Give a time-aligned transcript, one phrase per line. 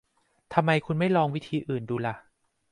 [0.53, 2.15] ทำไมคุณไม่ลองวิธีอื่นดูล่ะ